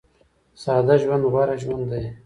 ساده 0.61 0.95
ژوند 1.01 1.23
غوره 1.31 1.55
ژوند 1.61 1.83
دی 1.91 2.03